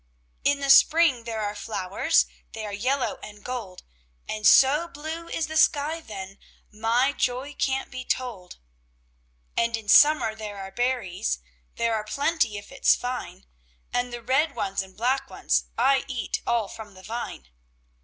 [0.43, 3.83] "In the spring there are flowers They are yellow and gold,
[4.27, 6.39] And so blue is the sky then
[6.71, 8.57] My joy can't be told.
[9.55, 11.37] "And in summer there are berries,
[11.75, 13.45] There are plenty if it's fine,
[13.93, 17.49] And the red ones and black ones, I eat all from the vine.